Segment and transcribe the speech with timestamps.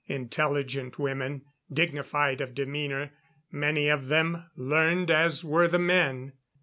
[0.07, 3.11] Intelligent women, dignified of demeanor;
[3.51, 6.33] many of them learned as were the men.